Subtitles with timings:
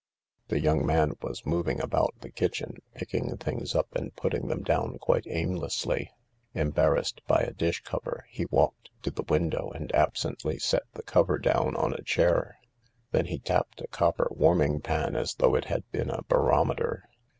[0.47, 4.97] The young man was moving about the kitchen, picking things up and putting them down
[4.97, 6.09] quite aimlessly.
[6.55, 11.03] Em barrassed by a dish cover, he walked to the window and absently set the
[11.03, 12.57] cover down on a chair.
[13.11, 17.07] Then he tapped a copper warming pan as though it had been a barometer.